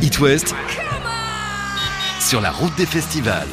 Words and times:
It 0.00 0.20
West 0.20 0.54
sur 2.20 2.40
la 2.40 2.52
route 2.52 2.74
des 2.76 2.86
festivals. 2.86 3.48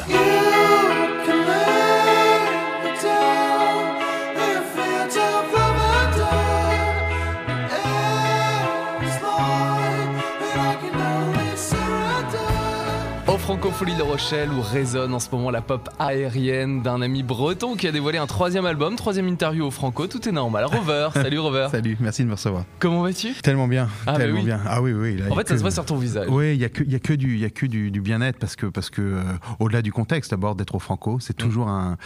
Francofolie 13.58 13.94
de 13.94 14.02
Rochelle 14.02 14.50
où 14.52 14.60
résonne 14.60 15.14
en 15.14 15.18
ce 15.18 15.30
moment 15.30 15.50
la 15.50 15.62
pop 15.62 15.88
aérienne 15.98 16.82
d'un 16.82 17.00
ami 17.00 17.22
breton 17.22 17.74
qui 17.74 17.88
a 17.88 17.92
dévoilé 17.92 18.18
un 18.18 18.26
troisième 18.26 18.66
album, 18.66 18.96
troisième 18.96 19.28
interview 19.28 19.64
au 19.64 19.70
Franco. 19.70 20.06
Tout 20.06 20.28
est 20.28 20.32
normal. 20.32 20.66
Rover, 20.66 21.08
salut 21.14 21.38
Rover. 21.38 21.68
salut, 21.70 21.96
merci 21.98 22.22
de 22.22 22.28
me 22.28 22.34
recevoir. 22.34 22.66
Comment 22.80 23.00
vas-tu? 23.00 23.32
Tellement 23.36 23.66
bien, 23.66 23.88
ah, 24.06 24.12
bah 24.12 24.18
tellement 24.18 24.42
bien. 24.42 24.60
Ah 24.66 24.82
oui, 24.82 24.92
oui. 24.92 25.22
en 25.30 25.34
fait, 25.34 25.48
ça 25.48 25.56
se 25.56 25.62
voit 25.62 25.70
sur 25.70 25.86
ton 25.86 25.96
visage. 25.96 26.28
Oui, 26.28 26.52
il 26.52 26.60
y 26.60 26.66
a 26.66 26.68
que, 26.68 26.84
y 26.84 26.94
a 26.94 26.98
que 26.98 27.14
du, 27.14 27.38
y 27.38 27.46
a 27.46 27.50
que 27.50 27.64
du, 27.64 27.90
bien-être 28.02 28.38
parce 28.38 28.56
que, 28.56 28.66
parce 28.66 28.90
que 28.90 29.00
euh, 29.00 29.22
au-delà 29.58 29.80
du 29.80 29.90
contexte, 29.90 30.32
d'abord 30.32 30.54
d'être 30.54 30.74
au 30.74 30.78
Franco, 30.78 31.18
c'est 31.18 31.40
mm. 31.40 31.42
toujours 31.42 31.68
un. 31.68 31.96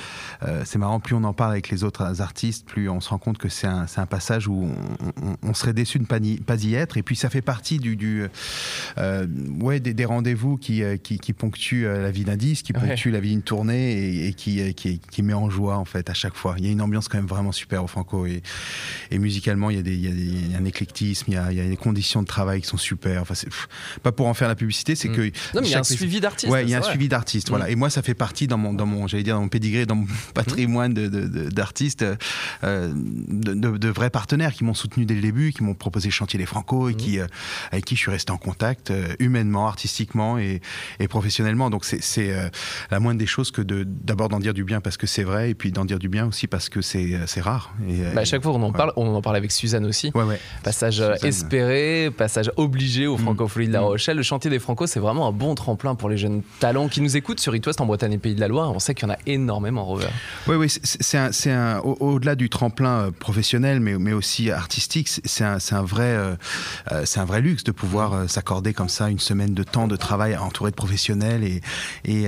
Euh, 0.45 0.63
c'est 0.65 0.79
marrant. 0.79 1.01
Plus 1.01 1.17
on 1.17 1.25
en 1.25 1.33
parle 1.33 1.51
avec 1.51 1.69
les 1.71 1.83
autres 1.83 2.23
artistes, 2.23 2.65
plus 2.65 2.89
on 2.89 3.01
se 3.01 3.09
rend 3.09 3.19
compte 3.19 3.39
que 3.39 3.49
c'est 3.49 3.67
un, 3.67 3.87
un, 3.97 4.07
passage 4.07 4.47
où 4.47 4.69
on, 5.43 5.53
serait 5.55 5.73
déçu 5.73 5.99
de 5.99 6.05
ne 6.05 6.09
pas, 6.09 6.21
pas, 6.47 6.63
y 6.63 6.77
être. 6.77 6.97
Et 6.97 7.03
puis 7.03 7.17
ça 7.17 7.29
fait 7.29 7.43
partie 7.43 7.81
du, 7.81 7.97
du 7.97 8.29
euh, 8.99 9.27
ouais, 9.61 9.81
des, 9.81 9.95
des 9.95 10.05
rendez-vous 10.05 10.57
qui, 10.57 10.85
qui, 11.03 11.19
qui 11.19 11.33
ponctuent 11.41 11.85
la 11.85 12.11
la 12.11 12.13
vie 12.13 12.25
d'un 12.25 12.37
disque, 12.37 12.67
qui 12.67 12.73
ponctue 12.73 13.11
la 13.11 13.21
vie 13.21 13.31
d'une 13.31 13.43
tournée 13.43 14.27
et, 14.27 14.33
qui, 14.33 14.75
qui, 14.75 15.23
met 15.23 15.33
en 15.33 15.49
joie 15.49 15.77
en 15.77 15.85
fait 15.85 16.11
à 16.11 16.15
chaque 16.15 16.35
fois. 16.35 16.57
Il 16.59 16.65
y 16.65 16.69
a 16.69 16.73
une 16.73 16.83
ambiance 16.83 17.07
quand 17.07 17.19
même 17.19 17.27
vraiment 17.27 17.53
super 17.53 17.85
au 17.85 17.87
Franco 17.87 18.27
et, 18.27 18.43
et 19.13 19.19
musicalement 19.19 19.71
il 19.71 19.77
y, 19.77 19.79
a 19.79 19.83
des, 19.83 19.95
il 19.95 20.51
y, 20.51 20.55
a 20.55 20.59
un 20.59 20.65
éclectisme, 20.65 21.27
il 21.29 21.35
y 21.35 21.37
a, 21.37 21.53
il 21.53 21.59
y 21.59 21.61
a, 21.61 21.69
des 21.69 21.77
conditions 21.77 22.23
de 22.23 22.27
travail 22.27 22.63
qui 22.63 22.67
sont 22.67 22.77
super. 22.77 23.23
Enfin, 23.23 23.35
pas 24.03 24.11
pour 24.11 24.27
en 24.27 24.35
faire 24.35 24.49
la 24.49 24.57
publicité, 24.57 24.97
c'est 24.97 25.09
mm. 25.09 25.15
que 25.15 25.21
non, 25.55 25.61
mais 25.61 25.69
il 25.69 25.71
y 25.71 25.75
a 25.75 25.79
un 25.79 25.85
suivi 25.85 26.21
d'artistes. 26.21 26.51
Ouais, 26.51 26.65
il 26.65 26.71
y 26.71 26.75
a 26.75 26.79
un 26.79 26.83
suivi 26.83 27.09
d'artistes. 27.09 27.49
Voilà. 27.49 27.67
Mm. 27.67 27.71
Et 27.71 27.77
moi, 27.77 27.91
ça 27.91 28.03
fait 28.03 28.15
partie 28.15 28.49
dans 28.49 28.59
mon, 28.59 28.73
dans 28.73 28.87
mon, 28.87 29.07
j'allais 29.07 29.23
dire 29.23 29.37
dans 29.37 29.43
mon 29.43 29.49
pédigré, 29.49 29.87
dans 29.87 29.95
mon 29.95 30.07
patrimoine 30.35 30.95
d'artistes, 30.95 32.05
euh, 32.65 32.93
de, 32.95 33.55
de, 33.55 33.89
vrais 33.89 34.11
partenaires 34.11 34.53
qui 34.53 34.65
m'ont 34.65 34.75
soutenu 34.75 35.07
dès 35.07 35.15
le 35.15 35.23
début, 35.23 35.53
qui 35.53 35.63
m'ont 35.63 35.75
proposé 35.75 36.11
chantier 36.11 36.41
les 36.41 36.47
Franco 36.47 36.89
et 36.89 36.95
mm. 36.95 36.97
qui, 36.97 37.21
euh, 37.21 37.27
avec 37.71 37.85
qui 37.85 37.95
je 37.95 38.01
suis 38.01 38.11
resté 38.11 38.33
en 38.33 38.39
contact 38.39 38.91
euh, 38.91 39.15
humainement, 39.21 39.69
artistiquement 39.69 40.39
et, 40.39 40.61
et 40.99 41.07
professionnellement. 41.07 41.30
Donc 41.71 41.85
c'est 41.85 42.31
euh, 42.31 42.49
la 42.91 43.01
moindre 43.01 43.19
des 43.19 43.27
choses 43.27 43.51
que 43.51 43.63
d'abord 43.63 44.29
d'en 44.29 44.41
dire 44.41 44.55
du 44.55 44.65
bien 44.65 44.81
parce 44.81 44.97
que 44.97 45.07
c'est 45.07 45.23
vrai 45.23 45.51
et 45.51 45.55
puis 45.55 45.73
d'en 45.73 45.85
dire 45.85 45.99
du 45.99 46.09
bien 46.09 46.27
aussi 46.27 46.47
parce 46.47 46.69
que 46.69 46.81
c'est 46.81 47.15
euh, 47.15 47.43
rare. 47.43 47.75
Et, 47.89 48.03
bah, 48.15 48.23
à 48.23 48.25
chaque 48.25 48.43
fois 48.43 48.53
on 48.53 48.63
en 48.63 48.73
parle, 48.73 48.93
on 48.97 49.15
en 49.15 49.23
parle 49.23 49.37
avec 49.37 49.53
Suzanne 49.53 49.87
aussi. 49.87 50.13
Passage 50.63 51.01
euh, 51.01 51.15
espéré, 51.23 52.11
passage 52.17 52.51
obligé 52.57 53.07
au 53.07 53.17
mm. 53.17 53.21
Francophonie 53.21 53.69
de 53.69 53.73
La 53.73 53.81
mm. 53.81 53.85
Rochelle. 53.85 54.17
Le 54.17 54.23
chantier 54.23 54.51
des 54.51 54.59
Franco, 54.59 54.87
c'est 54.87 55.01
vraiment 55.01 55.27
un 55.27 55.33
bon 55.33 55.55
tremplin 55.55 55.95
pour 55.95 56.09
les 56.09 56.19
jeunes 56.19 56.43
talents 56.59 56.89
qui 56.89 57.01
nous 57.01 57.17
écoutent 57.17 57.41
sur 57.41 57.55
It 57.55 57.67
en 57.81 57.87
Bretagne 57.87 58.13
et 58.13 58.19
Pays 58.19 58.35
de 58.35 58.41
la 58.41 58.49
Loire. 58.49 58.73
On 58.73 58.79
sait 58.79 58.95
qu'il 58.95 59.09
y 59.09 59.11
en 59.11 59.15
a 59.15 59.19
énormément, 59.27 59.85
Robert. 59.85 60.11
Oui, 60.47 60.57
oui, 60.57 60.69
c'est 60.69 61.51
un, 61.51 61.79
au-delà 61.79 62.35
du 62.35 62.49
tremplin 62.49 63.11
professionnel, 63.19 63.81
mais, 63.81 63.99
mais 63.99 64.13
aussi 64.13 64.51
artistique, 64.51 65.09
c'est 65.09 65.45
un, 65.45 65.59
un, 65.71 65.83
vrai, 65.83 66.17
c'est 67.05 67.21
un 67.21 67.25
vrai 67.25 67.41
luxe 67.41 67.65
de 67.65 67.73
pouvoir 67.73 68.29
s'accorder 68.29 68.73
comme 68.73 68.89
ça 68.89 69.09
une 69.09 69.19
semaine 69.19 69.55
de 69.55 69.63
temps 69.63 69.89
de 69.89 69.97
travail 69.97 70.37
entouré 70.37 70.71
de 70.71 70.77
professionnels 70.77 71.20
et, 71.23 71.61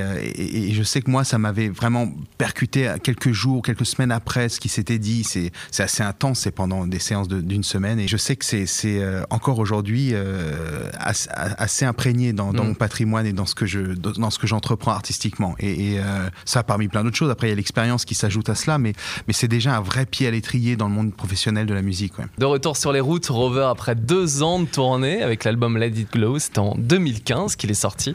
euh, 0.00 0.20
et, 0.34 0.72
je 0.72 0.82
sais 0.82 1.00
que 1.00 1.10
moi, 1.10 1.24
ça 1.24 1.38
m'avait 1.38 1.68
vraiment 1.68 2.12
percuté 2.38 2.92
quelques 3.02 3.32
jours, 3.32 3.62
quelques 3.62 3.86
semaines 3.86 4.12
après 4.12 4.48
ce 4.48 4.60
qui 4.60 4.68
s'était 4.68 4.98
dit. 4.98 5.24
C'est 5.24 5.82
assez 5.82 6.02
intense, 6.02 6.40
c'est 6.40 6.50
pendant 6.50 6.86
des 6.86 6.98
séances 6.98 7.28
d'une 7.28 7.64
semaine. 7.64 7.98
Et 7.98 8.08
je 8.08 8.16
sais 8.16 8.36
que 8.36 8.44
c'est 8.44 8.66
euh, 8.84 9.22
encore 9.30 9.58
aujourd'hui 9.58 10.10
euh, 10.12 10.90
assez, 10.98 11.84
imprégné 11.84 12.32
dans, 12.32 12.52
mm. 12.52 12.56
mon 12.56 12.74
patrimoine 12.74 13.26
et 13.26 13.32
dans 13.32 13.46
ce 13.46 13.54
que 13.54 13.66
je 13.66 13.80
dans 13.80 14.30
ce 14.30 14.38
que 14.38 14.46
j'entreprends 14.46 14.92
artistiquement. 14.92 15.54
Et, 15.58 15.98
ça, 16.44 16.62
parmi 16.62 16.88
plein 16.88 17.04
d'autres 17.04 17.16
choses. 17.16 17.30
Après, 17.30 17.48
il 17.48 17.50
y 17.50 17.52
a 17.52 17.56
l'expérience 17.56 18.04
qui 18.04 18.14
s'ajoute 18.14 18.48
à 18.48 18.54
cela, 18.54 18.78
mais, 18.78 18.92
mais 19.26 19.32
c'est 19.32 19.48
déjà 19.48 19.76
un 19.76 19.80
vrai 19.80 20.06
pied 20.06 20.26
à 20.26 20.30
l'étrier 20.30 20.76
dans 20.76 20.88
le 20.88 20.94
monde 20.94 21.14
professionnel 21.14 21.66
de 21.66 21.74
la 21.74 21.82
musique. 21.82 22.12
De 22.38 22.44
retour 22.44 22.76
sur 22.76 22.92
les 22.92 23.00
routes, 23.00 23.26
Rover, 23.26 23.68
après 23.70 23.94
deux 23.94 24.42
ans 24.42 24.60
de 24.60 24.66
tournée 24.66 25.22
avec 25.22 25.44
l'album 25.44 25.76
Let 25.78 25.88
It 25.88 26.12
Glow, 26.12 26.38
c'était 26.38 26.58
en 26.58 26.74
2015 26.76 27.56
qu'il 27.56 27.70
est 27.70 27.74
sorti. 27.74 28.14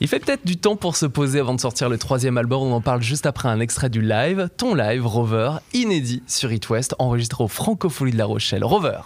Il 0.00 0.08
fait 0.08 0.18
peut-être 0.18 0.46
du 0.46 0.56
temps 0.56 0.76
pour 0.76 0.96
se 0.96 1.04
poser 1.04 1.40
avant 1.40 1.54
de 1.54 1.60
sortir 1.60 1.90
le 1.90 1.98
troisième 1.98 2.38
album. 2.38 2.62
On 2.62 2.72
en 2.72 2.80
parle 2.80 3.02
juste 3.02 3.26
après 3.26 3.48
un 3.48 3.60
extrait 3.60 3.90
du 3.90 4.00
live, 4.00 4.48
ton 4.56 4.74
live, 4.74 5.06
Rover, 5.06 5.52
inédit 5.74 6.22
sur 6.26 6.50
It 6.52 6.68
West, 6.70 6.94
enregistré 6.98 7.44
au 7.44 7.48
Francophonie 7.48 8.12
de 8.12 8.18
La 8.18 8.24
Rochelle. 8.24 8.64
Rover. 8.64 9.00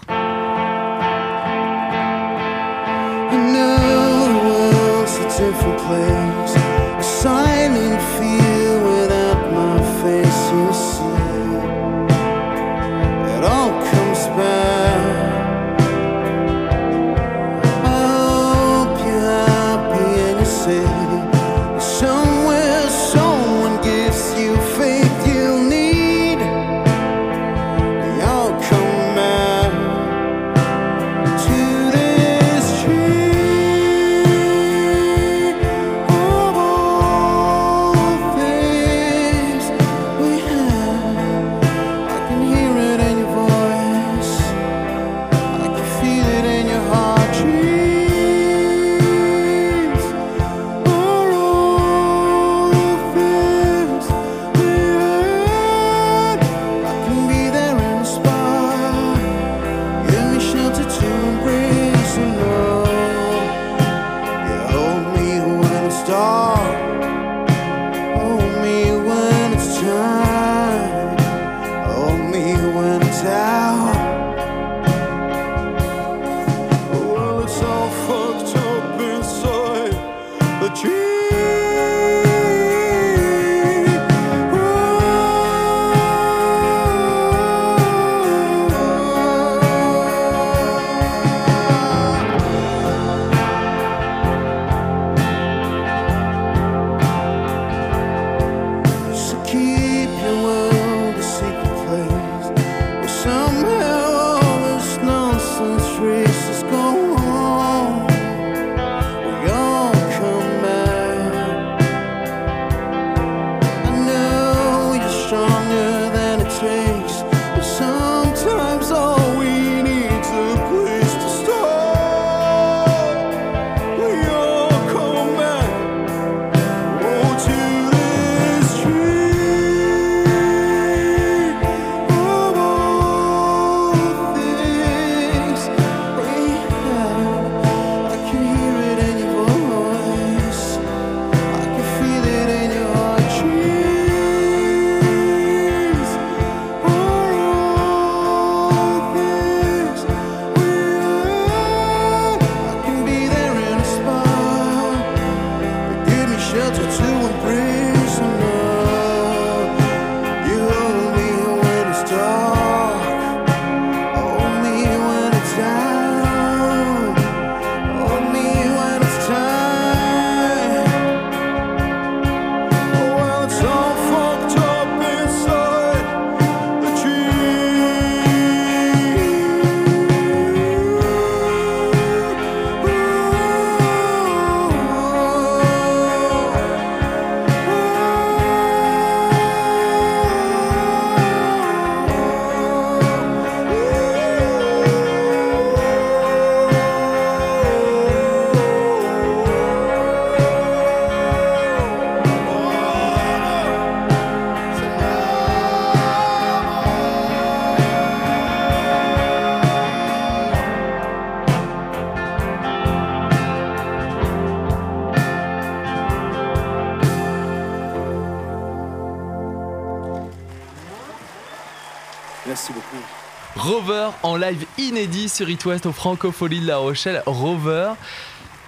Rover 223.56 224.08
en 224.24 224.36
live 224.36 224.66
inédit 224.78 225.28
sur 225.28 225.48
It 225.48 225.64
West 225.64 225.86
au 225.86 225.92
Francofolie 225.92 226.60
de 226.60 226.66
La 226.66 226.78
Rochelle. 226.78 227.22
Rover, 227.24 227.92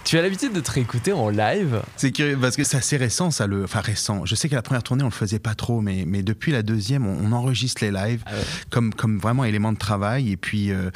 tu 0.06 0.16
as 0.16 0.22
l'habitude 0.22 0.52
de 0.52 0.60
te 0.60 0.70
réécouter 0.70 1.12
en 1.12 1.28
live 1.30 1.82
C'est 1.96 2.12
curieux 2.12 2.38
parce 2.40 2.56
que 2.56 2.62
c'est 2.62 2.76
assez 2.76 2.96
récent, 2.96 3.30
ça, 3.32 3.46
le. 3.48 3.64
Enfin, 3.64 3.80
récent. 3.80 4.24
Je 4.24 4.34
sais 4.36 4.48
qu'à 4.48 4.54
la 4.56 4.62
première 4.62 4.82
tournée, 4.84 5.02
on 5.02 5.08
le 5.08 5.12
faisait 5.12 5.40
pas 5.40 5.54
trop, 5.56 5.80
mais, 5.80 6.04
mais 6.06 6.22
depuis 6.22 6.52
la 6.52 6.62
deuxième, 6.62 7.04
on, 7.06 7.18
on 7.26 7.32
enregistre 7.32 7.82
les 7.84 7.90
lives 7.90 8.22
Ah 8.24 8.32
ouais. 8.34 8.40
comme, 8.70 8.94
comme 8.94 9.18
vraiment 9.18 9.44
élément 9.44 9.72
de 9.72 9.78
travail 9.78 10.30
et 10.30 10.36
puis 10.36 10.70
euh, 10.70 10.90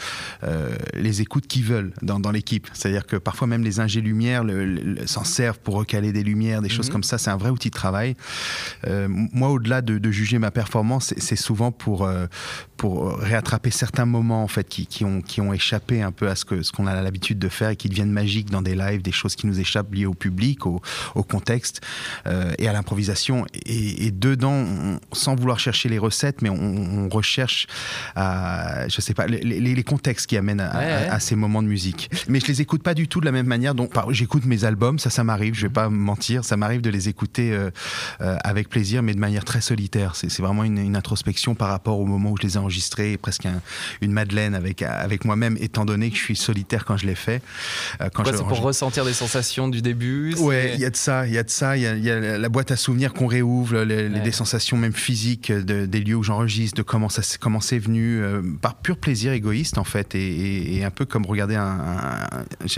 euh, 0.45 0.71
les 0.95 1.21
écoutes 1.23 1.49
qui 1.49 1.61
veulent 1.63 1.93
dans, 2.03 2.21
dans 2.21 2.31
l'équipe. 2.31 2.69
C'est-à-dire 2.73 3.05
que 3.05 3.17
parfois, 3.17 3.49
même 3.49 3.65
les 3.65 3.81
ingés 3.81 4.01
lumière 4.01 4.45
le- 4.45 4.65
le- 4.65 5.07
s'en 5.09 5.25
servent 5.25 5.59
pour 5.59 5.75
recaler 5.75 6.13
des 6.13 6.23
lumières, 6.23 6.63
des 6.63 6.69
choses 6.69 6.87
Mhm. 6.87 6.93
comme 6.93 7.03
ça. 7.05 7.19
C'est 7.19 7.31
un 7.31 7.37
vrai 7.37 7.51
outil 7.51 7.71
de 7.71 7.75
travail. 7.75 8.15
Euh, 8.87 9.09
moi, 9.11 9.49
au-delà 9.51 9.83
de, 9.83 9.99
de 9.99 10.11
juger 10.13 10.39
ma 10.39 10.53
performance, 10.53 11.13
c'est- 11.19 11.37
souvent 11.41 11.73
pour, 11.73 12.09
pour 12.77 13.17
réattraper 13.19 13.71
certains 13.71 14.05
moments 14.05 14.43
en 14.45 14.49
fait 14.49 14.69
qui, 14.69 14.87
qui 14.87 15.05
ont, 15.05 15.21
qui 15.23 15.41
ont 15.41 15.53
échappé 15.53 16.03
un 16.03 16.13
peu 16.13 16.29
à 16.29 16.37
ce 16.37 16.45
que 16.45 16.63
ce 16.63 16.71
qu'on 16.71 16.87
a 16.87 17.01
l'habitude 17.03 17.39
de 17.39 17.49
faire 17.49 17.71
et 17.71 17.77
qui 17.77 17.89
deviennent 17.89 18.13
magiques 18.13 18.51
dans 18.51 18.63
des 18.63 18.75
lives, 18.75 19.00
des 19.03 19.13
choses 19.13 19.37
qui 19.37 19.47
nous 19.47 19.59
échappent 19.61 19.93
liées 19.95 20.07
au 20.07 20.15
public, 20.15 20.67
au, 20.67 20.81
au 21.15 21.23
contexte 21.23 21.81
euh, 22.27 22.53
et 22.59 22.69
à 22.69 22.73
l'improvisation. 22.73 23.47
Et, 23.67 24.07
et 24.07 24.11
dedans, 24.11 24.53
on- 24.53 25.01
sans 25.13 25.35
vouloir 25.35 25.59
chercher 25.59 25.89
les 25.89 25.99
recettes, 25.99 26.43
mais 26.43 26.51
on, 26.51 26.57
on 27.05 27.09
recherche, 27.09 27.67
à, 28.15 28.89
je 28.89 29.01
sais 29.01 29.15
pas, 29.15 29.27
les, 29.27 29.41
les- 29.41 29.61
les 29.75 29.83
contextes 29.83 30.27
qui 30.27 30.37
amènent 30.37 30.61
à, 30.61 30.71
Ouais, 30.79 30.85
ouais. 30.87 31.09
à- 31.09 31.15
à 31.15 31.21
ces 31.21 31.37
moments 31.37 31.63
de 31.63 31.69
musique. 31.69 32.11
Mais 32.29 32.41
je 32.41 32.47
les 32.47 32.61
écoute 32.61 32.83
pas 32.83 32.95
du 32.95 33.09
tout 33.09 33.21
de 33.21 33.25
la 33.27 33.33
même 33.33 33.47
manière. 33.47 33.75
Donc, 33.75 33.93
j'écoute 34.11 34.45
mes 34.45 34.65
albums, 34.65 34.99
ça, 34.99 35.11
ça 35.11 35.25
m'arrive. 35.25 35.55
Je 35.55 35.63
vais 35.63 35.73
pas 35.73 35.89
mentir, 35.89 36.45
ça 36.45 36.57
m'arrive 36.57 36.81
de 36.81 36.91
les 36.91 37.09
écouter 37.09 37.53
euh, 37.53 37.71
euh, 38.21 38.37
avec 38.45 38.69
plaisir, 38.69 39.03
mais 39.03 39.15
de 39.15 39.19
manière 39.21 39.45
très 39.45 39.61
solitaire. 39.61 40.15
C'est 40.17 40.35
vraiment 40.41 40.65
une, 40.65 40.79
une 40.79 40.97
introspection 40.97 41.55
par 41.55 41.69
rapport 41.69 41.99
au 41.99 42.07
moment 42.07 42.31
où 42.31 42.37
je 42.37 42.43
les 42.43 42.55
ai 42.55 42.59
enregistrés, 42.59 43.17
presque 43.17 43.47
un- 43.47 43.61
une 44.01 44.13
Madeleine 44.13 44.55
avec 44.55 44.83
avec 44.83 45.25
moi-même, 45.25 45.57
étant 45.61 45.85
donné 45.85 46.11
que 46.11 46.17
je 46.17 46.23
suis 46.23 46.37
solitaire 46.37 46.85
quand 46.85 46.97
je 46.97 47.07
les 47.07 47.15
fais. 47.15 47.43
Quand 48.15 48.25
je 48.25 48.31
C'est 48.33 48.45
pour 48.49 48.61
ressentir 48.91 49.05
des 49.05 49.13
sensations 49.13 49.69
du 49.69 49.83
début 49.83 50.35
Ouais, 50.39 50.73
il 50.75 50.81
y 50.81 50.85
a 50.85 50.91
de 50.91 50.97
ça, 50.97 51.27
il 51.27 51.33
y 51.33 51.39
a 51.39 51.43
de 51.43 51.51
ça, 51.51 51.77
il 51.77 51.83
y 51.83 52.01
y 52.01 52.11
a 52.11 52.39
la 52.39 52.49
boîte 52.49 52.71
à 52.73 52.77
souvenirs 52.77 53.13
qu'on 53.13 53.27
réouvre, 53.27 53.79
les, 53.83 54.09
Ouais. 54.09 54.21
des 54.21 54.33
sensations 54.33 54.77
même 54.77 54.93
physiques 54.93 55.53
de- 55.53 55.87
des 55.87 56.01
lieux 56.01 56.17
où 56.17 56.23
j'enregistre, 56.23 56.77
de 56.77 56.83
comment 56.83 57.09
ça, 57.09 57.23
comment 57.39 57.61
c'est 57.61 57.79
venu, 57.79 58.21
euh, 58.21 58.43
par 58.61 58.75
pur 58.77 58.97
plaisir 58.97 59.33
égoïste 59.33 59.79
en 59.79 59.85
fait, 59.85 60.15
et, 60.15 60.19
et- 60.21 60.77
et 60.79 60.85
un 60.85 60.91
peu 60.91 61.05
comme 61.05 61.25
regarder 61.27 61.55
un, 61.57 62.27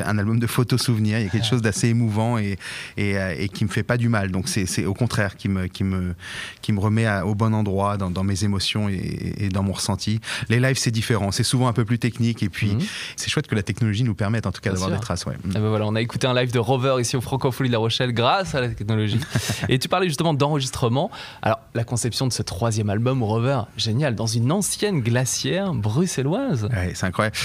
un- 0.05 0.19
album 0.19 0.39
de 0.39 0.47
photos 0.47 0.83
souvenirs. 0.83 1.19
Il 1.19 1.25
y 1.25 1.27
a 1.27 1.31
quelque 1.31 1.47
chose 1.47 1.63
d'assez 1.63 1.89
émouvant 1.89 2.37
et, 2.39 2.59
et, 2.97 3.17
euh, 3.17 3.35
et 3.39 3.49
qui 3.49 3.65
me 3.65 3.71
fait 3.71 3.83
pas 3.83 3.97
du 3.97 4.09
mal. 4.09 4.31
Donc 4.31 4.49
c'est 4.49 4.85
au 4.85 4.95
contraire 4.95 5.37
qui 5.37 5.49
me 5.49 5.67
qui 5.69 5.85
me 5.85 6.15
qui 6.61 6.73
me 6.73 6.81
remet 6.81 7.07
à- 7.07 7.25
au 7.27 7.35
bon 7.35 7.55
endroit 7.55 7.97
dans, 7.97 8.11
dans 8.11 8.25
mes 8.25 8.45
émotions 8.45 8.89
et, 8.89 9.49
dans 9.49 9.63
mon 9.63 9.73
ressenti. 9.73 10.21
Les 10.49 10.61
lives 10.61 10.77
c'est 10.79 10.91
différent, 10.91 11.31
c'est 11.33 11.43
souvent 11.45 11.69
un 11.69 11.73
peu 11.73 11.85
plus 11.85 11.99
technique 11.99 12.43
et 12.43 12.49
puis 12.49 12.75
Mhm. 12.75 12.81
c'est 13.17 13.31
chouette 13.31 13.47
que 13.47 13.55
la 13.55 13.63
technologie 13.63 14.05
nous 14.05 14.15
permette 14.15 14.47
en 14.47 14.53
tout 14.53 14.61
cas 14.61 14.71
d'avoir 14.71 14.91
des 14.91 14.99
traces. 15.01 15.25
Ouais. 15.27 15.35
Ah 15.55 15.61
ben 15.61 15.69
voilà, 15.69 15.87
on 15.87 15.95
a 15.95 16.02
écouté 16.03 16.27
un 16.27 16.35
live 16.35 16.53
de 16.53 16.59
Rover 16.59 16.97
ici 17.01 17.17
au 17.17 17.21
Francophonie 17.21 17.69
de 17.69 17.73
La 17.73 17.79
Rochelle 17.79 18.13
grâce 18.13 18.55
à 18.55 18.61
la 18.61 18.69
technologie. 18.69 19.19
Et 19.69 19.79
tu 19.79 19.89
parlais 19.89 20.07
justement 20.09 20.35
d'enregistrement. 20.35 21.11
Alors, 21.43 21.61
la 21.75 21.85
conception 21.85 22.27
de 22.27 22.33
ce 22.33 22.43
troisième 22.43 22.91
album, 22.91 23.23
Rover, 23.23 23.63
génial, 23.77 24.15
dans 24.15 24.27
une 24.27 24.53
ancienne 24.53 25.01
glacière 25.01 25.73
bruxelloise. 25.75 26.65
Ouais, 26.65 26.93
c'est 26.95 27.07
incroyable. 27.07 27.37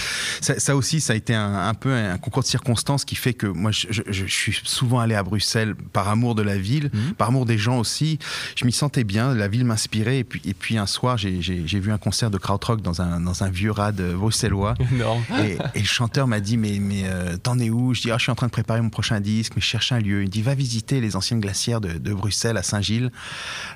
Ça, 0.42 0.60
ça 0.60 0.76
aussi, 0.76 1.00
ça 1.02 1.14
a 1.14 1.16
été 1.16 1.34
un, 1.36 1.68
un 1.68 1.74
peu 1.74 1.94
un 1.94 2.18
concours 2.18 2.44
de 2.44 2.48
circonstances 2.48 3.06
qui 3.06 3.16
fait 3.16 3.34
que 3.34 3.48
moi, 3.48 3.72
je, 3.72 3.88
je- 3.92 4.04
je 4.12 4.26
suis 4.26 4.60
souvent 4.64 5.00
allé 5.00 5.16
à 5.16 5.24
Bruxelles 5.24 5.76
par 5.94 6.08
amour 6.10 6.36
de 6.36 6.42
la 6.42 6.58
ville, 6.58 6.90
Mhm. 6.94 7.14
par 7.14 7.30
amour 7.30 7.46
des 7.46 7.58
gens 7.58 7.80
aussi. 7.80 8.20
Je 8.56 8.66
m'y 8.66 8.72
sentais 8.72 9.04
bien, 9.04 9.34
la 9.34 9.48
ville 9.48 9.66
m'inspirait. 9.66 10.20
Et 10.20 10.24
puis, 10.24 10.42
et 10.46 10.54
puis 10.54 10.78
un 10.78 10.86
soir, 10.86 11.18
j'ai- 11.18 11.40
vu 11.78 11.92
un 11.92 11.98
concert 12.00 12.32
de 12.32 12.38
krautrock 12.40 12.82
dans 12.82 13.02
un, 13.02 13.20
dans 13.22 13.44
un 13.44 13.50
vieux 13.50 13.72
rad 13.72 14.02
bruxellois. 14.16 14.74
Énorme. 14.92 15.22
Et, 15.44 15.58
et 15.76 15.80
le 15.82 15.86
chanteur 15.86 16.26
m'a 16.28 16.40
dit 16.40 16.58
mais 16.58 16.80
mais 16.80 17.04
euh, 17.06 17.38
t'en 17.38 17.60
es 17.60 17.70
où? 17.70 17.94
Je 17.94 18.02
dis 18.02 18.12
ah 18.12 18.18
je 18.18 18.24
suis 18.24 18.32
en 18.32 18.36
train 18.36 18.47
de 18.48 18.52
préparer 18.52 18.82
mon 18.82 18.90
prochain 18.90 19.20
disque, 19.20 19.54
mais 19.56 19.62
je 19.62 19.68
cherche 19.68 19.92
un 19.92 20.00
lieu. 20.00 20.22
Il 20.22 20.28
me 20.28 20.32
dit 20.32 20.42
va 20.42 20.56
visiter 20.56 21.00
les 21.02 21.16
anciennes 21.16 21.40
glacières 21.40 21.80
de, 21.82 21.94
de 21.94 22.14
Bruxelles 22.14 22.58
à 22.58 22.64
Saint-Gilles, 22.64 23.12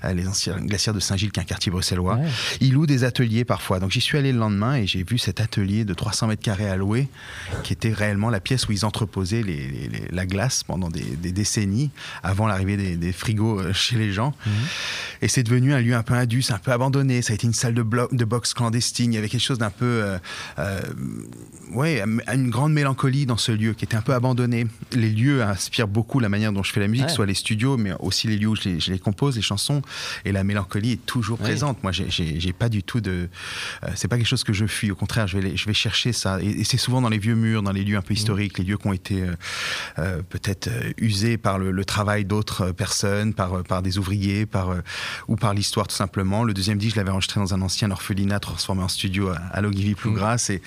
Euh, 0.03 0.13
les 0.13 0.27
anciennes 0.27 0.65
glacières 0.67 0.93
de 0.93 0.99
Saint-Gilles 0.99 1.31
qui 1.31 1.39
est 1.39 1.43
un 1.43 1.45
quartier 1.45 1.71
bruxellois. 1.71 2.15
Ouais. 2.15 2.27
Il 2.59 2.73
loue 2.73 2.85
des 2.87 3.03
ateliers 3.03 3.45
parfois. 3.45 3.79
Donc 3.79 3.91
j'y 3.91 4.01
suis 4.01 4.17
allé 4.17 4.31
le 4.31 4.39
lendemain 4.39 4.75
et 4.75 4.87
j'ai 4.87 5.03
vu 5.03 5.17
cet 5.17 5.39
atelier 5.39 5.85
de 5.85 5.93
300 5.93 6.27
mètres 6.27 6.41
carrés 6.41 6.69
à 6.69 6.75
louer, 6.75 7.07
qui 7.63 7.73
était 7.73 7.93
réellement 7.93 8.29
la 8.29 8.39
pièce 8.39 8.67
où 8.67 8.71
ils 8.71 8.85
entreposaient 8.85 9.43
les- 9.43 9.67
les- 9.67 9.87
les- 9.89 10.07
la 10.11 10.25
glace 10.25 10.63
pendant 10.63 10.89
des, 10.89 11.01
des 11.03 11.31
décennies, 11.31 11.91
avant 12.23 12.47
l'arrivée 12.47 12.77
des, 12.77 12.95
des 12.97 13.11
frigos 13.13 13.59
euh, 13.59 13.73
chez 13.73 13.97
les 13.97 14.11
gens. 14.11 14.33
Et 15.21 15.27
c'est 15.27 15.43
devenu 15.43 15.73
un 15.73 15.79
lieu 15.81 15.95
un 15.95 16.03
peu 16.03 16.13
indus, 16.15 16.45
un 16.49 16.57
peu 16.57 16.71
abandonné. 16.71 17.21
Ça 17.21 17.33
a 17.33 17.35
été 17.35 17.45
une 17.47 17.53
salle 17.53 17.73
de, 17.73 17.83
de 18.11 18.25
boxe 18.25 18.53
clandestine. 18.53 19.11
Il 19.13 19.15
y 19.15 19.19
avait 19.19 19.29
quelque 19.29 19.41
chose 19.41 19.59
d'un 19.59 19.69
peu... 19.69 19.85
euh, 19.85 20.17
euh, 20.59 20.81
ouais, 21.73 22.03
une 22.33 22.49
grande 22.49 22.73
mélancolie 22.73 23.25
dans 23.25 23.37
ce 23.37 23.51
lieu 23.51 23.73
qui 23.73 23.85
était 23.85 23.95
un 23.97 24.01
peu 24.01 24.13
abandonné. 24.13 24.50
Les 24.93 25.09
lieux 25.09 25.43
inspirent 25.43 25.87
beaucoup 25.87 26.19
la 26.19 26.29
manière 26.29 26.51
dont 26.51 26.63
je 26.63 26.71
fais 26.71 26.79
la 26.79 26.87
musique, 26.87 27.07
Ouais. 27.07 27.13
soit 27.13 27.25
les 27.25 27.33
studios, 27.33 27.77
mais 27.77 27.93
aussi 27.99 28.27
les 28.27 28.37
lieux 28.37 28.47
où 28.49 28.55
je 28.55 28.63
les, 28.69 28.79
je 28.79 28.91
les 28.91 28.99
compose, 28.99 29.35
les 29.35 29.41
chansons. 29.41 29.81
Et 30.25 30.31
la 30.31 30.43
mélancolie 30.43 30.91
est 30.93 31.05
toujours 31.05 31.37
présente. 31.37 31.81
Moi, 31.83 31.91
j'ai- 31.91 32.53
pas 32.53 32.69
du 32.69 32.83
tout 32.83 32.99
de. 33.01 33.29
euh, 33.83 33.87
c'est 33.95 34.07
pas 34.07 34.17
quelque 34.17 34.27
chose 34.27 34.43
que 34.43 34.53
je 34.53 34.65
fuis. 34.67 34.91
Au 34.91 34.95
contraire, 34.95 35.25
je 35.27 35.37
vais, 35.39 35.55
je 35.55 35.65
vais 35.65 35.73
chercher 35.73 36.11
ça. 36.13 36.39
Et, 36.41 36.47
et 36.61 36.63
c'est 36.63 36.77
souvent 36.77 37.01
dans 37.01 37.09
les 37.09 37.17
vieux 37.17 37.35
murs, 37.35 37.63
dans 37.63 37.71
les 37.71 37.83
lieux 37.83 37.97
un 37.97 38.01
peu 38.01 38.13
historiques, 38.13 38.57
les 38.59 38.65
lieux 38.65 38.77
qui 38.77 38.87
ont 38.87 38.93
été 38.93 39.21
euh, 39.23 39.33
euh, 39.99 40.21
peut-être 40.29 40.67
euh, 40.67 40.91
usés 40.97 41.37
par 41.37 41.57
le, 41.57 41.71
le 41.71 41.85
travail 41.85 42.25
d'autres 42.25 42.71
personnes, 42.71 43.33
par, 43.33 43.63
par 43.63 43.81
des 43.81 43.97
ouvriers, 43.97 44.45
par, 44.45 44.75
ou 45.27 45.35
par 45.37 45.53
l'histoire 45.53 45.87
tout 45.87 45.95
simplement. 45.95 46.43
Le 46.43 46.53
deuxième 46.53 46.77
disque, 46.77 46.95
je 46.95 46.99
l'avais 46.99 47.11
enregistré 47.11 47.39
dans 47.39 47.53
un 47.53 47.61
ancien 47.61 47.89
orphelinat 47.91 48.39
transformé 48.39 48.83
en 48.83 48.87
studio 48.89 49.29
à, 49.29 49.37
à 49.37 49.61
Logivy 49.61 49.95
Plougras. 49.95 50.47
Et 50.49 50.61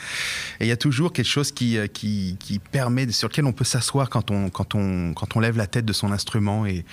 et 0.60 0.64
il 0.64 0.68
y 0.68 0.72
a 0.72 0.76
toujours 0.76 1.12
quelque 1.12 1.28
chose 1.28 1.52
qui, 1.52 1.76
qui, 1.92 2.36
qui 2.40 2.58
permet, 2.58 3.10
sur 3.12 3.28
lequel 3.28 3.44
on 3.44 3.52
peut 3.52 3.64
s'asseoir 3.80 4.08
quand 4.10 4.30
on, 4.30 4.50
quand, 4.50 4.74
on, 4.74 5.12
quand 5.14 5.36
on 5.36 5.40
lève 5.40 5.56
la 5.56 5.66
tête 5.66 5.84
de 5.84 5.92
son 5.92 6.12
instrument. 6.12 6.66
Et, 6.66 6.84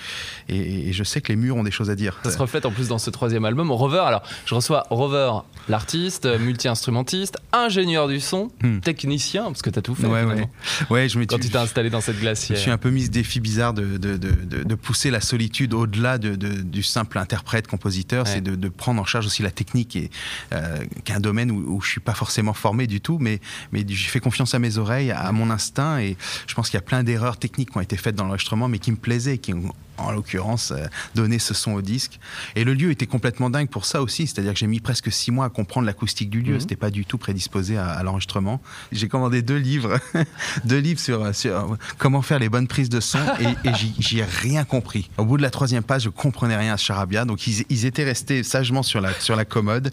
et, 0.48 0.88
et 0.88 0.92
je 0.92 1.04
sais 1.04 1.20
que 1.20 1.28
les 1.28 1.36
murs 1.36 1.56
ont 1.56 1.62
des 1.62 1.70
choses 1.70 1.90
à 1.90 1.94
dire. 1.94 2.18
Ça 2.24 2.30
se 2.30 2.38
reflète 2.38 2.66
en 2.66 2.70
plus 2.72 2.88
dans 2.88 2.98
ce 2.98 3.10
troisième 3.10 3.44
album. 3.44 3.70
Rover, 3.70 4.02
alors 4.06 4.22
je 4.46 4.54
reçois 4.54 4.84
Rover, 4.90 5.30
l'artiste, 5.68 6.26
euh, 6.26 6.38
multi-instrumentiste, 6.38 7.38
ingénieur 7.52 8.08
du 8.08 8.20
son, 8.20 8.50
Hmm. 8.62 8.80
technicien, 8.80 9.44
parce 9.44 9.62
que 9.62 9.70
tu 9.70 9.78
as 9.78 9.82
tout 9.82 9.94
fait. 9.94 10.06
Ouais, 10.06 10.24
ouais. 10.24 10.48
Ouais, 10.90 11.08
je 11.08 11.18
Quand 11.20 11.38
tu 11.38 11.48
t'es 11.50 11.56
installé 11.58 11.90
dans 11.90 12.00
cette 12.00 12.16
Je 12.16 12.20
glacière. 12.20 12.56
me 12.58 12.62
suis 12.62 12.70
un 12.70 12.78
peu 12.78 12.90
mis 12.90 13.04
ce 13.04 13.10
défi 13.10 13.40
bizarre 13.40 13.72
de, 13.74 13.96
de, 13.96 14.16
de, 14.16 14.74
pousser 14.74 15.10
la 15.10 15.20
solitude 15.20 15.74
au-delà 15.74 16.18
de, 16.18 16.34
de- 16.34 16.62
du 16.62 16.82
simple 16.82 17.18
interprète-compositeur. 17.18 18.24
Ouais. 18.26 18.32
C'est 18.34 18.40
de, 18.40 18.68
prendre 18.68 19.00
en 19.00 19.04
charge 19.04 19.26
aussi 19.26 19.42
la 19.42 19.50
technique, 19.50 19.96
et, 19.96 20.10
euh, 20.52 20.78
qui 21.04 21.12
est 21.12 21.14
un 21.14 21.20
domaine 21.20 21.50
où, 21.50 21.76
où 21.76 21.80
je 21.80 21.88
suis 21.90 22.00
pas 22.00 22.14
forcément 22.14 22.52
formé 22.54 22.86
du 22.86 23.00
tout, 23.00 23.18
mais, 23.20 23.40
mais 23.72 23.84
j'ai 23.86 24.08
fait 24.08 24.20
confiance 24.20 24.54
à 24.54 24.58
mes 24.58 24.78
oreilles, 24.78 25.10
à 25.12 25.30
mon 25.32 25.50
instinct. 25.50 25.98
Et 26.00 26.16
je 26.46 26.54
pense 26.54 26.70
qu'il 26.72 26.78
y 26.78 26.82
a 26.82 26.84
plein 26.86 27.02
d'erreurs 27.02 27.36
techniques 27.36 27.70
qui 27.70 27.76
ont 27.76 27.82
été 27.82 27.98
faites 27.98 28.14
dans 28.14 28.24
l'enregistrement, 28.24 28.66
mais 28.66 28.78
qui 28.78 28.90
me 28.92 28.96
plaisaient, 28.96 29.36
qui 29.36 29.52
ont 29.52 29.72
en 29.98 30.10
l'occurrence 30.10 30.70
euh, 30.72 30.86
donné 31.14 31.38
ce 31.38 31.52
son 31.52 31.72
au 31.74 31.82
disque. 31.82 32.18
Et 32.56 32.64
le 32.64 32.72
lieu 32.72 32.90
était 32.90 33.06
complètement 33.06 33.50
dingue 33.50 33.68
pour 33.68 33.84
ça 33.84 34.00
aussi, 34.00 34.26
c'est-à-dire 34.26 34.54
que 34.54 34.58
j'ai 34.58 34.66
mis 34.66 34.80
presque 34.80 35.12
six 35.12 35.30
mois 35.30 35.44
à 35.44 35.48
comprendre 35.50 35.86
l'acoustique 35.86 36.30
du 36.30 36.40
lieu. 36.40 36.54
Mhm. 36.54 36.60
C'était 36.60 36.76
pas 36.76 36.90
du 36.90 37.04
tout 37.04 37.18
prédisposé 37.18 37.76
à, 37.76 37.90
à 37.90 38.02
l'enregistrement. 38.02 38.62
J'ai 38.90 39.06
commandé 39.08 39.42
deux 39.42 39.58
livres, 39.58 39.98
deux 40.64 40.78
livres 40.78 40.98
sur, 40.98 41.34
sur 41.34 41.76
comment 41.98 42.22
faire 42.22 42.38
les 42.38 42.48
bonnes 42.48 42.68
prises 42.68 42.88
de 42.88 43.00
son 43.00 43.18
et, 43.38 43.68
et 43.68 43.74
j'y- 43.74 43.94
j'y 43.98 44.18
ai 44.20 44.24
rien 44.24 44.64
compris. 44.64 45.10
Au 45.18 45.26
bout 45.26 45.36
de 45.36 45.42
la 45.42 45.50
troisième 45.50 45.82
page, 45.82 46.04
je 46.04 46.08
comprenais 46.08 46.56
rien 46.56 46.72
à 46.72 46.76
ce 46.78 46.84
charabia, 46.86 47.26
donc 47.26 47.46
ils, 47.46 47.64
ils 47.68 47.84
étaient 47.84 48.04
restés 48.04 48.42
sagement 48.42 48.82
sur 48.82 49.02
la, 49.02 49.12
sur 49.20 49.36
la 49.36 49.44
commode. 49.44 49.92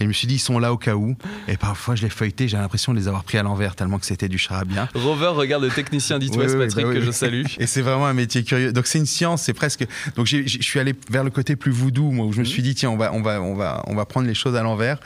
Et 0.00 0.04
je 0.04 0.08
me 0.08 0.12
suis 0.14 0.26
dit, 0.26 0.36
ils 0.36 0.38
sont 0.38 0.58
là 0.58 0.72
au 0.72 0.78
cas 0.78 0.94
où. 0.94 1.16
Et 1.48 1.58
parfois, 1.58 1.94
je 1.96 2.02
les 2.02 2.10
feuilletais, 2.10 2.48
j'ai 2.48 2.56
l'impression 2.56 2.92
de 2.94 2.98
les 2.98 3.08
avoir 3.08 3.24
pris 3.24 3.36
à 3.36 3.42
l'envers 3.42 3.76
tellement 3.76 3.98
que 3.98 4.06
c'était 4.06 4.28
du 4.30 4.38
charabia. 4.38 4.88
Rover 4.94 5.28
regarde 5.34 5.62
le 5.62 5.70
technicien 5.70 6.13
d'It 6.18 6.34
West, 6.36 6.58
Patrick, 6.58 6.86
bah 6.86 6.92
que 6.94 7.00
je 7.00 7.10
salue. 7.10 7.44
Et 7.58 7.66
c'est 7.66 7.82
vraiment 7.82 8.06
un 8.06 8.14
métier 8.14 8.42
curieux. 8.44 8.72
Donc 8.72 8.86
c'est 8.86 8.98
une 8.98 9.06
science, 9.06 9.42
c'est 9.42 9.52
presque. 9.54 9.86
Donc 10.16 10.26
je 10.26 10.42
suis 10.46 10.78
allé 10.80 10.94
vers 11.10 11.24
le 11.24 11.30
côté 11.30 11.56
plus 11.56 11.72
voodoo, 11.72 12.10
moi, 12.10 12.26
où 12.26 12.32
je 12.32 12.40
me 12.40 12.44
suis 12.44 12.62
dit 12.62 12.74
tiens, 12.74 12.90
on 12.90 12.96
va, 12.96 13.12
on 13.12 13.22
va, 13.22 13.40
on 13.42 13.54
va, 13.54 13.82
on 13.86 13.94
va 13.94 14.04
prendre 14.06 14.26
les 14.26 14.34
choses 14.34 14.56
à 14.56 14.62
l'envers. 14.62 14.98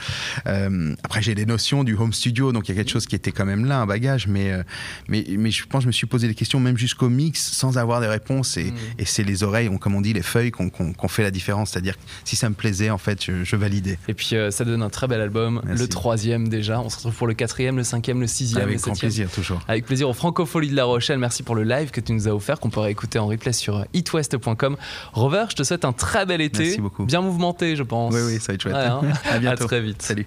Euh, 0.46 0.94
après 1.02 1.22
j'ai 1.22 1.34
des 1.34 1.46
notions 1.46 1.84
du 1.84 1.94
home 1.94 2.12
studio, 2.12 2.52
donc 2.52 2.68
il 2.68 2.72
y 2.74 2.78
a 2.78 2.82
quelque 2.82 2.90
chose 2.92 3.06
qui 3.06 3.14
était 3.14 3.32
quand 3.32 3.44
même 3.46 3.64
là, 3.64 3.80
un 3.80 3.86
bagage, 3.86 4.26
mais 4.26 4.52
euh, 4.52 4.62
mais 5.08 5.24
mais 5.38 5.50
je 5.50 5.64
pense 5.66 5.80
que 5.80 5.82
je 5.84 5.86
me 5.88 5.92
suis 5.92 6.06
posé 6.06 6.28
des 6.28 6.34
questions 6.34 6.60
même 6.60 6.76
jusqu'au 6.78 7.08
mix 7.08 7.40
sans 7.52 7.78
avoir 7.78 8.00
des 8.00 8.06
réponses. 8.06 8.56
Et, 8.56 8.72
et 8.98 9.04
c'est 9.04 9.24
les 9.24 9.42
oreilles, 9.42 9.68
on- 9.68 9.78
comme 9.78 9.94
on 9.94 10.00
dit, 10.00 10.12
les 10.12 10.22
feuilles 10.22 10.50
qu'on 10.50 10.70
qu'on 10.70 11.08
fait 11.08 11.22
la 11.22 11.30
différence. 11.30 11.70
C'est-à-dire 11.70 11.94
si 12.24 12.36
ça 12.36 12.48
me 12.48 12.54
plaisait, 12.54 12.90
en 12.90 12.98
fait, 12.98 13.24
je, 13.24 13.44
je 13.44 13.56
validais. 13.56 13.98
Et 14.08 14.14
puis 14.14 14.30
euh, 14.34 14.50
ça 14.50 14.64
donne 14.64 14.82
un 14.82 14.90
très 14.90 15.06
bel 15.06 15.20
album, 15.20 15.60
Merci. 15.64 15.82
le 15.82 15.88
troisième 15.88 16.48
déjà. 16.48 16.80
On 16.80 16.88
se 16.88 16.96
retrouve 16.96 17.14
pour 17.14 17.26
le 17.26 17.34
quatrième, 17.34 17.76
le 17.76 17.84
cinquième, 17.84 18.20
le 18.20 18.26
sixième, 18.26 18.62
Avec 18.62 18.76
le 18.76 18.82
grand 18.82 18.94
septième. 18.94 19.10
plaisir 19.10 19.30
toujours. 19.30 19.60
Avec 19.68 19.86
plaisir 19.86 20.08
au 20.08 20.12
Francofolie 20.12 20.68
de 20.68 20.76
La 20.76 20.86
Rochelle. 20.98 21.18
Merci 21.18 21.44
pour 21.44 21.54
le 21.54 21.62
live 21.62 21.92
que 21.92 22.00
tu 22.00 22.12
nous 22.12 22.26
as 22.26 22.32
offert, 22.32 22.58
qu'on 22.58 22.70
pourra 22.70 22.90
écouter 22.90 23.20
en 23.20 23.26
replay 23.28 23.52
sur 23.52 23.84
itwest.com. 23.94 24.76
Rover, 25.12 25.44
je 25.50 25.54
te 25.54 25.62
souhaite 25.62 25.84
un 25.84 25.92
très 25.92 26.26
bel 26.26 26.40
été. 26.40 26.64
Merci 26.64 26.80
beaucoup. 26.80 27.04
Bien 27.04 27.20
mouvementé, 27.20 27.76
je 27.76 27.84
pense. 27.84 28.12
Oui, 28.12 28.20
oui, 28.26 28.40
ça 28.40 28.48
va 28.48 28.54
être 28.54 28.62
chouette. 28.62 28.74
Ouais, 28.74 28.80
hein. 28.80 29.00
à 29.30 29.38
bientôt. 29.38 29.64
À 29.64 29.66
très 29.68 29.80
vite. 29.80 30.02
Salut. 30.02 30.26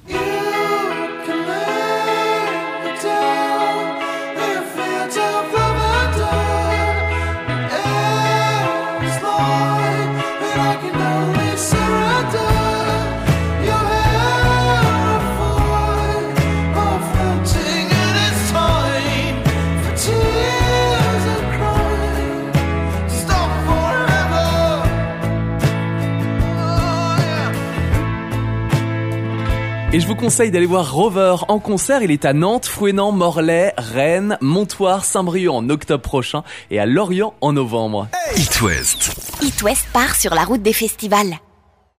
Et 29.94 30.00
je 30.00 30.08
vous 30.08 30.16
conseille 30.16 30.52
d'aller 30.52 30.66
voir 30.66 30.94
Rover 30.94 31.36
en 31.50 31.60
concert. 31.60 32.02
Il 32.02 32.12
est 32.12 32.24
à 32.24 32.32
Nantes, 32.32 32.66
Fouenan, 32.66 33.12
Morlaix, 33.12 33.74
Rennes, 33.78 34.38
Montoire, 34.40 35.04
Saint-Brieuc 35.04 35.52
en 35.52 35.70
octobre 35.70 36.02
prochain 36.02 36.44
et 36.70 36.80
à 36.80 36.86
Lorient 36.86 37.34
en 37.42 37.52
novembre. 37.52 38.08
It 38.38 38.62
West. 38.62 39.12
It 39.42 39.62
West 39.64 39.88
part 39.92 40.16
sur 40.16 40.34
la 40.34 40.46
route 40.46 40.62
des 40.62 40.72
festivals. 40.72 41.36